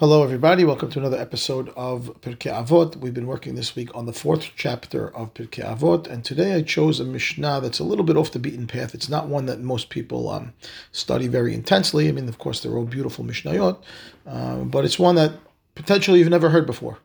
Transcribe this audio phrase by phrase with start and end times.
[0.00, 0.64] Hello, everybody.
[0.64, 2.96] Welcome to another episode of Pirkei Avot.
[2.96, 6.62] We've been working this week on the fourth chapter of Pirkei Avot, and today I
[6.62, 8.92] chose a Mishnah that's a little bit off the beaten path.
[8.92, 10.52] It's not one that most people um,
[10.90, 12.08] study very intensely.
[12.08, 13.80] I mean, of course, they're all beautiful Mishnayot,
[14.26, 15.34] uh, but it's one that
[15.76, 16.98] potentially you've never heard before.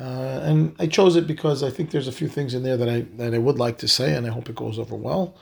[0.00, 2.88] Uh, and I chose it because I think there's a few things in there that
[2.88, 5.34] I that I would like to say, and I hope it goes over well.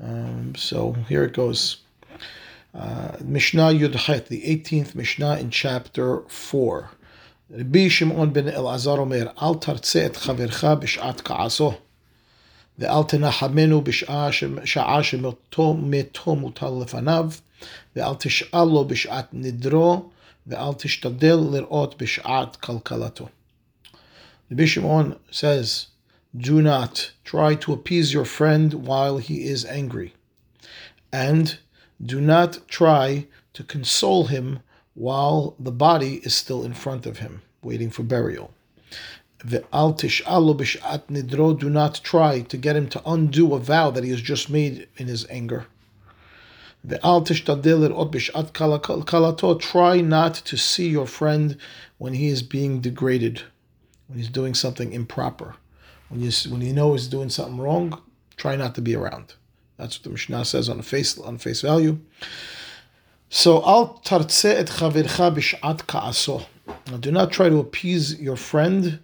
[0.00, 1.78] Um, so here it goes.
[2.73, 6.89] Uh, Mishnah Yudchet, the 18th Mishnah in chapter 4.
[7.51, 11.77] Rabbi Shimon ben Elazar Omer, Al tartze et chavercha b'shat ka'aso,
[12.79, 17.31] ואל תנחמנו בשעה שמתו מתו מוטל לפניו,
[17.95, 20.09] ואל תשאל לו בשעת נדרו,
[20.47, 23.27] ואל תשתדל לראות בשעת כלכלתו.
[24.51, 25.87] Rabbi Shimon says,
[26.35, 30.13] Do not try to appease your friend while he is angry,
[31.11, 31.59] and
[32.02, 34.60] do not try to console him
[34.94, 38.52] while the body is still in front of him, waiting for burial.
[39.44, 43.60] The al tish'al lo b'shat nidro, do not try to get him to undo a
[43.60, 45.66] vow that he has just made in his anger.
[46.84, 46.98] Try
[50.00, 51.56] not to see your friend
[51.98, 53.42] when he is being degraded,
[54.06, 55.54] when he's doing something improper.
[56.08, 58.00] When you, when you know he's doing something wrong,
[58.36, 59.34] try not to be around.
[59.78, 61.98] That's what the Mishnah says on face on face value.
[63.30, 66.46] So al tartze et chavircha b'shat ka'aso.
[67.00, 69.00] Do not try to appease your friend,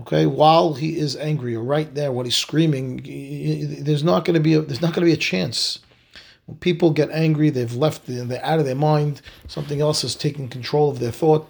[0.00, 3.00] okay, while he is angry or right there when he's screaming.
[3.84, 5.78] There's not going to be a, there's not going to be a chance.
[6.46, 9.22] When people get angry, they've left, they're out of their mind.
[9.46, 11.48] Something else is taking control of their thought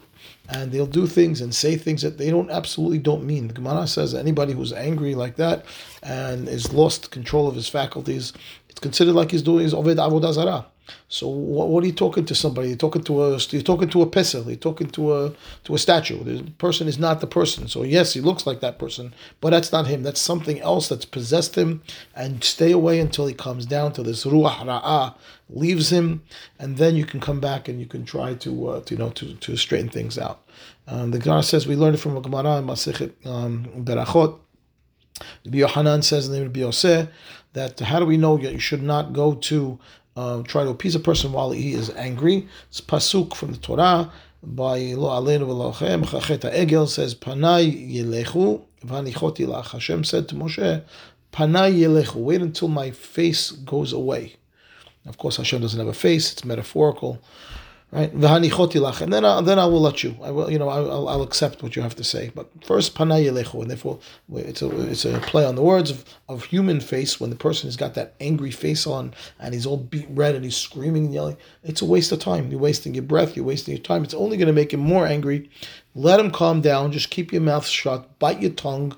[0.53, 3.49] and they'll do things and say things that they don't absolutely don't mean.
[3.49, 5.65] The Gemara says anybody who's angry like that
[6.03, 8.33] and is lost control of his faculties,
[8.69, 10.67] it's considered like he's doing his oved avodah zarah.
[11.09, 12.69] So what, what, are you talking to somebody?
[12.69, 14.47] You're talking to a you're talking to a pesel.
[14.47, 15.33] You're talking to a
[15.65, 16.23] to a statue.
[16.23, 17.69] The person is not the person.
[17.69, 20.03] So yes, he looks like that person, but that's not him.
[20.03, 21.83] That's something else that's possessed him.
[22.15, 25.15] And stay away until he comes down to this ruach ra'ah
[25.53, 26.23] leaves him,
[26.59, 29.11] and then you can come back and you can try to, uh, to you know
[29.11, 30.43] to, to straighten things out.
[30.87, 34.39] Um, the Gemara says we learned from a Gemara in Masechet um, Berachot.
[35.45, 37.09] Rabbi Yohanan says in the of Yoseh
[37.53, 39.79] that how do we know that you should not go to
[40.17, 42.49] uh, try to appease a person while he is angry.
[42.69, 44.13] It's pasuk from the Torah
[44.43, 46.05] by Lo Aleinu V'Lochem.
[46.05, 49.73] Chachet Egel says Panay Yelechu V'Anichoti Lach.
[49.73, 50.83] Hashem said to Moshe,
[51.33, 52.17] Panay Yelechu.
[52.17, 54.37] Wait until my face goes away.
[55.07, 57.23] Of course, Hashem doesn't have a face; it's metaphorical
[57.93, 58.13] right?
[58.13, 58.23] And
[59.13, 60.17] then I, then I will let you.
[60.23, 62.31] I will, you know, I'll, I'll accept what you have to say.
[62.35, 63.99] But first, panayelechu, and therefore
[64.35, 67.21] it's a it's a play on the words of, of human face.
[67.21, 70.45] When the person has got that angry face on and he's all beat red and
[70.45, 72.51] he's screaming and yelling, it's a waste of time.
[72.51, 73.37] You're wasting your breath.
[73.37, 74.05] You're wasting your time.
[74.05, 75.51] It's only going to make him more angry.
[75.95, 76.93] Let him calm down.
[76.93, 78.19] Just keep your mouth shut.
[78.19, 78.97] Bite your tongue.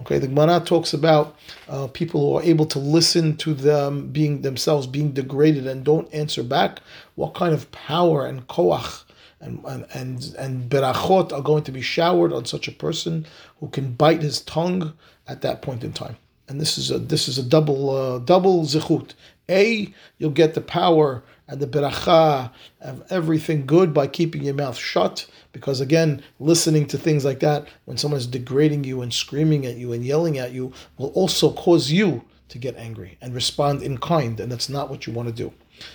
[0.00, 1.36] Okay, the Gemara talks about
[1.68, 6.12] uh, people who are able to listen to them being themselves being degraded and don't
[6.14, 6.80] answer back.
[7.16, 9.04] What kind of power and koach
[9.40, 13.26] and and and, and berachot are going to be showered on such a person
[13.58, 14.92] who can bite his tongue
[15.26, 16.16] at that point in time?
[16.48, 19.14] And this is a this is a double uh, double zichut.
[19.50, 24.76] A, you'll get the power and the beracha of everything good by keeping your mouth
[24.76, 25.26] shut.
[25.52, 29.76] Because again, listening to things like that, when someone is degrading you and screaming at
[29.76, 33.98] you and yelling at you, will also cause you to get angry and respond in
[33.98, 35.52] kind, and that's not what you want to do.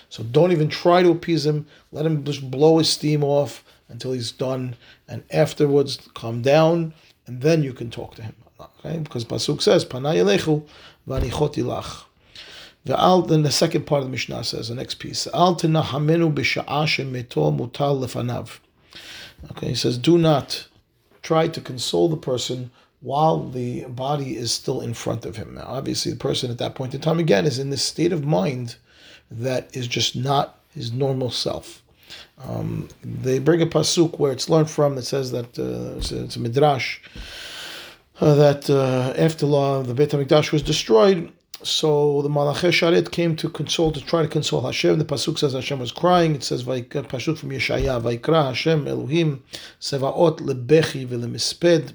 [0.09, 1.65] So don't even try to appease him.
[1.91, 4.75] Let him just blow his steam off until he's done,
[5.07, 6.93] and afterwards calm down,
[7.27, 8.35] and then you can talk to him.
[8.59, 10.67] Okay, because pasuk says, "Panayelechu
[11.07, 12.12] v'anichoti lach." The al
[12.85, 15.97] then the second part of the Mishnah says the next piece al shemeto
[17.57, 18.59] mutal lefanav.
[19.51, 20.67] Okay, he says do not
[21.21, 25.55] try to console the person while the body is still in front of him.
[25.55, 28.25] Now, obviously, the person at that point in time again is in this state of
[28.25, 28.77] mind
[29.29, 31.81] that is just not his normal self.
[32.45, 36.23] Um, they bring a pasuk where it's learned from that says that uh, it's, a,
[36.23, 36.99] it's, a, midrash
[38.19, 41.31] uh, that uh, after law the Beit Hamikdash was destroyed,
[41.63, 44.99] so the Malachi Sharet came to console, to try to console Hashem.
[44.99, 46.35] The pasuk says Hashem was crying.
[46.35, 49.43] It says pasuk from Yeshaya, Vaikra Hashem Elohim
[49.79, 51.93] sevaot lebechi velemisped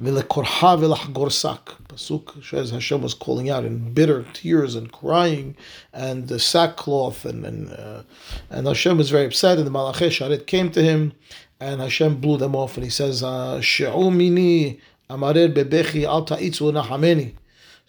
[0.00, 1.82] velekorha velachgorsak.
[1.88, 5.56] Pasuk says Hashem was calling out in bitter tears and crying
[5.92, 8.02] and the sackcloth and and uh,
[8.50, 9.58] and Hashem was very upset.
[9.58, 11.12] And the Malachi Sharet came to him,
[11.60, 12.76] and Hashem blew them off.
[12.76, 13.20] And he says,
[13.64, 17.34] She'u mini amarer bebechi al ta'itzu nahameni.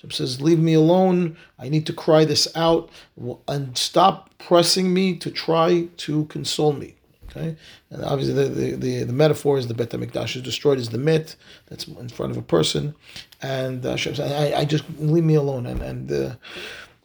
[0.01, 1.37] So says, Leave me alone.
[1.57, 2.89] I need to cry this out
[3.47, 6.95] and stop pressing me to try to console me.
[7.29, 7.57] Okay,
[7.89, 10.97] and obviously the, the, the, the metaphor is the Bet Hamikdash is destroyed is the
[10.97, 11.35] mit
[11.67, 12.95] that's in front of a person,
[13.41, 15.65] and uh, Hashem said, I, I just leave me alone.
[15.65, 16.35] And and uh,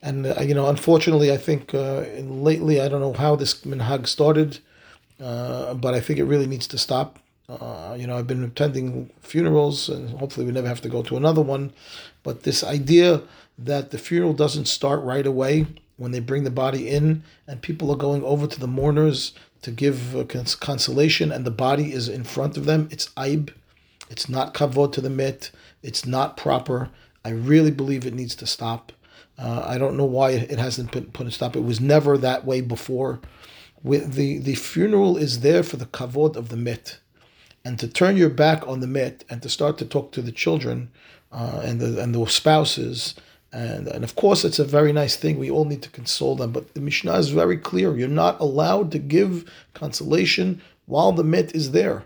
[0.00, 4.06] and uh, you know, unfortunately, I think uh, lately I don't know how this minhag
[4.06, 4.60] started,
[5.20, 7.18] uh, but I think it really needs to stop.
[7.48, 11.16] Uh, you know, I've been attending funerals, and hopefully we never have to go to
[11.16, 11.72] another one.
[12.22, 13.22] But this idea
[13.58, 15.66] that the funeral doesn't start right away
[15.96, 19.32] when they bring the body in, and people are going over to the mourners
[19.62, 22.88] to give cons- consolation, and the body is in front of them.
[22.90, 23.52] It's aib.
[24.10, 25.50] It's not kavod to the mit.
[25.82, 26.90] It's not proper.
[27.24, 28.92] I really believe it needs to stop.
[29.38, 31.56] Uh, I don't know why it hasn't been put a stop.
[31.56, 33.20] It was never that way before.
[33.82, 36.98] With the the funeral is there for the kavod of the mit,
[37.64, 40.32] and to turn your back on the mit and to start to talk to the
[40.32, 40.90] children
[41.30, 43.14] uh, and the and the spouses.
[43.54, 45.38] And, and of course, it's a very nice thing.
[45.38, 46.52] We all need to console them.
[46.52, 47.94] But the Mishnah is very clear.
[47.94, 49.44] You're not allowed to give
[49.74, 52.04] consolation while the mit is there.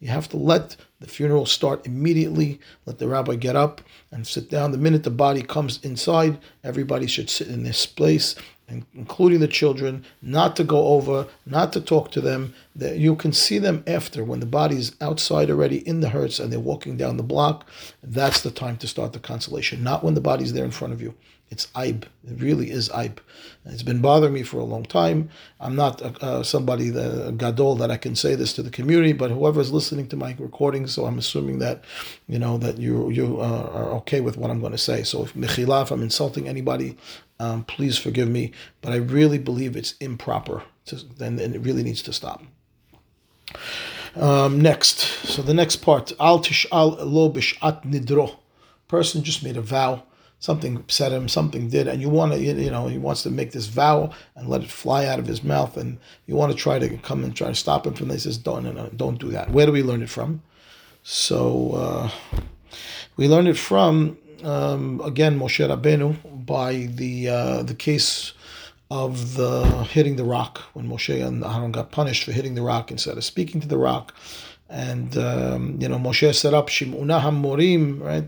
[0.00, 2.60] You have to let the funeral start immediately.
[2.86, 3.80] Let the rabbi get up
[4.10, 4.72] and sit down.
[4.72, 8.34] The minute the body comes inside, everybody should sit in this place,
[8.68, 12.54] including the children, not to go over, not to talk to them.
[12.76, 16.38] That you can see them after when the body is outside already in the hearse
[16.38, 17.66] and they're walking down the block.
[18.02, 21.02] That's the time to start the consolation, not when the body's there in front of
[21.02, 21.14] you.
[21.50, 22.04] It's aib.
[22.24, 23.20] It really is aib.
[23.64, 25.30] It's been bothering me for a long time.
[25.60, 29.30] I'm not uh, somebody, the gadol, that I can say this to the community, but
[29.30, 31.84] whoever's listening to my recording, so I'm assuming that,
[32.26, 35.02] you know, that you you uh, are okay with what I'm going to say.
[35.02, 36.98] So if mechila, if I'm insulting anybody,
[37.38, 38.52] um, please forgive me.
[38.80, 40.62] But I really believe it's improper.
[41.16, 42.42] Then and it really needs to stop.
[44.16, 48.36] Um, next, so the next part, al tish'al lo b'shat nidro.
[48.88, 50.02] Person just made a vow
[50.40, 53.52] something upset him, something did, and you want to, you know, he wants to make
[53.52, 56.78] this vow and let it fly out of his mouth, and you want to try
[56.78, 58.24] to come and try to stop him from this.
[58.24, 59.50] He says, don't, no, no, don't do that.
[59.50, 60.42] Where do we learn it from?
[61.02, 62.38] So uh,
[63.16, 68.32] we learn it from um, again Moshe Rabbeinu by the uh, the case
[68.90, 72.90] of the hitting the rock when Moshe and Aaron got punished for hitting the rock
[72.90, 74.14] instead of speaking to the rock.
[74.70, 78.24] And um, you know Moshe set up Shimu na Hamorim, right?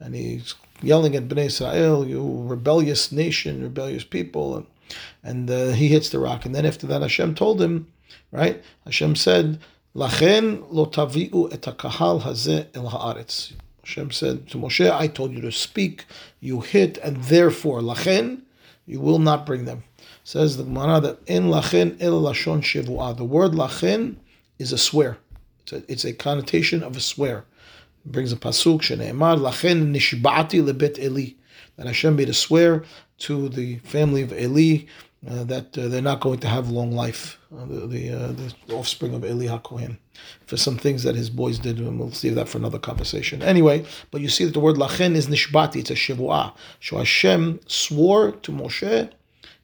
[0.00, 4.66] And he's yelling at Bnei Israel, you rebellious nation, rebellious people, and
[5.22, 6.44] and uh, he hits the rock.
[6.44, 7.86] And then after that, Hashem told him,
[8.30, 8.62] right?
[8.84, 9.60] Hashem said,
[9.94, 13.52] "Lachen lo taviu et hakahal hazeh el haaretz."
[13.84, 16.06] Hashem said to Moshe, "I told you to speak.
[16.40, 18.42] You hit, and therefore, lachen,
[18.86, 19.84] you will not bring them."
[20.24, 23.16] Says the Gemara that in lachen el lashon shivuah.
[23.16, 24.16] The word lachen
[24.58, 25.18] is a swear.
[25.62, 27.44] It's a, it's a connotation of a swear
[28.04, 31.34] It brings a pasuk sheneemar lachen nishba'ati lebet Eli
[31.76, 32.84] that Hashem made a swear
[33.18, 34.86] to the family of Eli
[35.28, 38.74] uh, that uh, they're not going to have long life, uh, the the, uh, the,
[38.74, 39.96] offspring of Eli HaKohen,
[40.46, 43.42] for some things that his boys did, and we'll save that for another conversation.
[43.42, 46.52] Anyway, but you see that the word lachen is nishbati, it's a shivuah.
[46.80, 49.10] So Hashem swore to Moshe,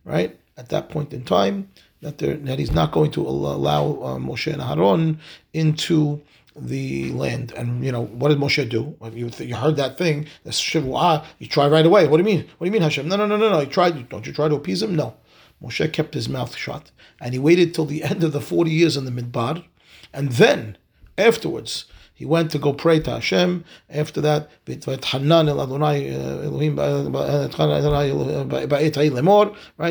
[0.05, 1.69] right, at that point in time,
[2.03, 5.19] that, that he's not going to allow uh, Moshe and Aaron
[5.53, 6.23] into
[6.55, 7.53] the land.
[7.57, 8.97] And you know, what did Moshe do?
[9.13, 12.07] You, you heard that thing, the shivua, you try right away.
[12.07, 12.49] What do you mean?
[12.59, 13.09] What do you mean, Hashem?
[13.09, 13.61] No, no, no, no, no.
[13.61, 14.09] You tried.
[14.09, 14.95] Don't you try to appease him?
[14.95, 15.15] No.
[15.63, 16.91] Moshe kept his mouth shut,
[17.21, 19.65] and he waited till the end of the forty years in the midbar,
[20.13, 20.77] and then
[21.17, 21.87] afterwards
[22.19, 23.65] he went to go pray to Hashem.
[23.89, 24.51] After that.
[24.67, 24.81] Right,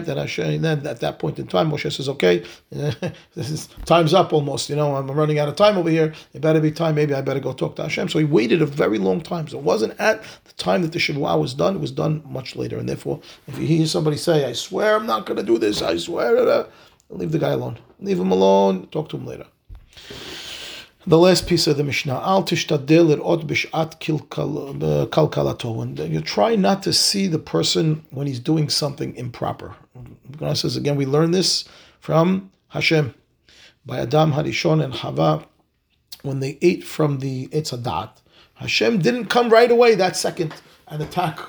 [0.06, 0.62] that Hashem.
[0.62, 4.70] Then at that point in time, Moshe says, "Okay, this is time's up almost.
[4.70, 6.14] You know, I'm running out of time over here.
[6.34, 6.96] It better be time.
[6.96, 9.48] Maybe I better go talk to Hashem." So he waited a very long time.
[9.48, 11.76] So it wasn't at the time that the Shavua was done.
[11.78, 12.78] It was done much later.
[12.78, 15.82] And therefore, if you hear somebody say, "I swear I'm not going to do this,"
[15.82, 16.68] I swear,
[17.10, 17.78] leave the guy alone.
[18.02, 18.88] Leave him alone.
[18.88, 19.46] Talk to him later.
[21.08, 26.12] The last piece of the Mishnah, Al tishtadel od bishat kalkalato.
[26.12, 29.74] You try not to see the person when he's doing something improper.
[30.38, 31.64] God says again, we learn this
[32.02, 33.16] from Hashem
[33.86, 35.46] by Adam Harishon and Hava
[36.24, 38.10] when they ate from the Etz HaDa'at.
[38.56, 40.56] Hashem didn't come right away that second
[40.90, 41.40] and attack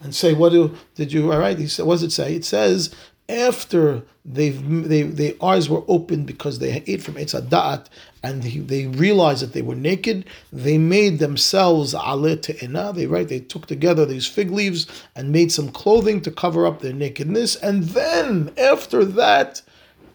[0.00, 2.44] and say, "What do did you?" All right, he said, "What does it say?" It
[2.44, 2.92] says
[3.28, 7.86] after they they, their eyes were opened because they ate from Eitz Da'at
[8.22, 13.38] and they realized that they were naked, they made themselves ale te'ena, they right, they
[13.38, 17.54] took together these fig leaves and made some clothing to cover up their nakedness.
[17.56, 19.62] And then after that,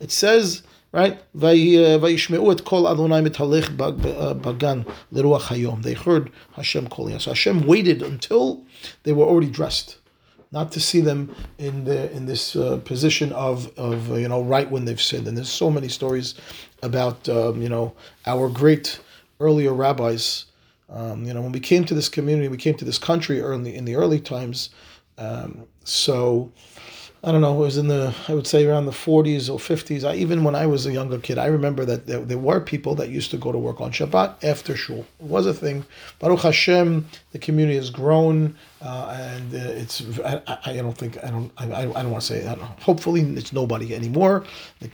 [0.02, 5.84] it says, right, uh, vayishmeu et kol Adonai mitalech uh, bagan leruach hayom.
[5.84, 7.26] They heard Hashem calling us.
[7.26, 8.66] Hashem waited until
[9.04, 10.01] they were already dressed
[10.52, 14.42] not to see them in the in this uh, position of of uh, you know
[14.42, 15.28] right when they've sinned.
[15.28, 16.36] And there's so many stories
[16.84, 17.94] about um, you know
[18.26, 19.00] our great
[19.40, 20.46] earlier rabbis.
[20.90, 23.76] Um, you know, when we came to this community, we came to this country early
[23.76, 24.72] in the early times.
[25.18, 26.52] Um, so
[27.24, 30.04] I don't know, it was in the, I would say around the 40s or 50s.
[30.04, 32.96] I, even when I was a younger kid, I remember that there, there, were people
[32.96, 35.06] that used to go to work on Shabbat after shul.
[35.20, 35.86] It was a thing.
[36.18, 41.30] Baruch Hashem, the community has grown, uh, and uh, it's, I, I, don't think, I
[41.30, 44.44] don't, I, I don't want to say, hopefully it's nobody anymore.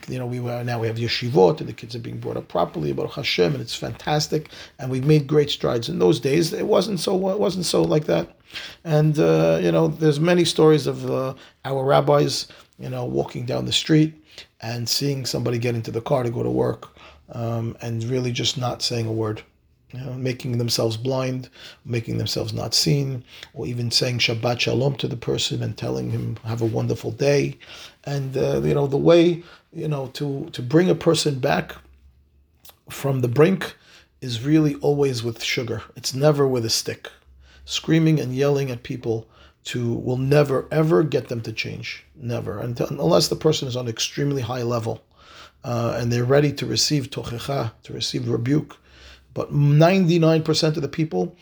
[0.08, 2.48] You know, we were, now we have yeshivot, and the kids are being brought up
[2.48, 4.50] properly, about Hashem, and it's fantastic.
[4.78, 5.90] And we've made great strides.
[5.90, 8.38] In those days, it wasn't so, it wasn't so like that.
[8.84, 11.34] And uh, you know, there's many stories of uh,
[11.66, 12.48] our rabbis,
[12.80, 14.14] you know, walking down the street
[14.62, 16.96] and seeing somebody get into the car to go to work,
[17.32, 19.42] um, and really just not saying a word.
[19.94, 21.50] Making themselves blind,
[21.86, 26.38] making themselves not seen, or even saying Shabbat Shalom to the person and telling him
[26.44, 27.58] have a wonderful day,
[28.04, 31.76] and uh, you know the way you know to to bring a person back
[32.90, 33.76] from the brink
[34.20, 35.84] is really always with sugar.
[35.96, 37.10] It's never with a stick
[37.68, 39.28] screaming and yelling at people
[39.66, 42.06] to will never ever get them to change.
[42.16, 45.04] Never, Until, unless the person is on extremely high level
[45.64, 48.78] uh, and they're ready to receive tochecha, to receive rebuke.
[49.38, 51.36] But 99% of the people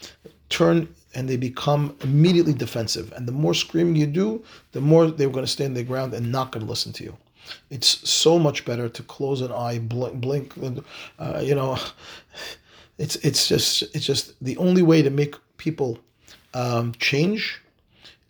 [0.49, 3.13] turn and they become immediately defensive.
[3.13, 6.29] And the more screaming you do, the more they're going to stand their ground and
[6.29, 7.15] not going to listen to you.
[7.69, 10.53] It's so much better to close an eye, blink, blink.
[11.17, 11.77] Uh, you know,
[12.97, 15.97] it's it's just it's just the only way to make people
[16.53, 17.61] um, change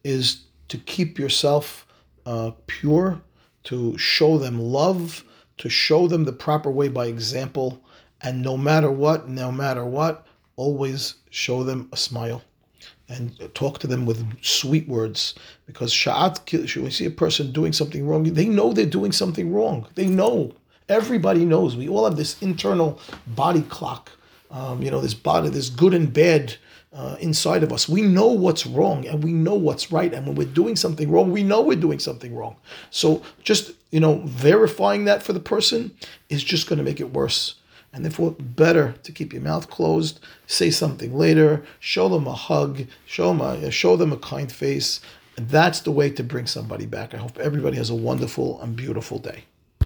[0.04, 1.88] is to keep yourself
[2.28, 3.20] uh, pure,
[3.64, 5.24] to show them love,
[5.58, 7.82] to show them the proper way by example,
[8.26, 12.42] and no matter what, no matter what, always show them a smile
[13.08, 15.36] and talk to them with sweet words
[15.68, 19.54] because sha'at when we see a person doing something wrong they know they're doing something
[19.54, 20.52] wrong they know
[20.90, 24.12] everybody knows we all have this internal body clock
[24.50, 26.56] um, you know this body this good and bad
[26.96, 27.90] uh, inside of us.
[27.90, 30.14] We know what's wrong and we know what's right.
[30.14, 32.56] And when we're doing something wrong, we know we're doing something wrong.
[32.90, 35.94] So just, you know, verifying that for the person
[36.30, 37.56] is just going to make it worse.
[37.96, 42.88] And therefore, better to keep your mouth closed, say something later, show them a hug,
[43.06, 45.00] show them a, show them a kind face.
[45.38, 47.14] And that's the way to bring somebody back.
[47.14, 49.46] I hope everybody has a wonderful and beautiful day.